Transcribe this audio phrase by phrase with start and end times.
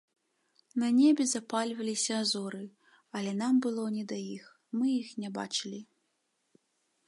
[0.83, 2.63] На небе запальваліся зоры,
[3.19, 4.45] але нам было не да іх,
[4.81, 5.81] мы іх не бачылі.